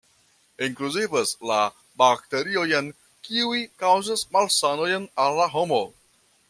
Inkluzivas 0.67 1.33
la 1.49 1.57
bakteriojn 2.03 2.89
kiuj 3.29 3.61
kaŭzas 3.83 4.27
malsanojn 4.39 5.11
al 5.27 5.41
la 5.43 5.51
homo. 5.57 5.85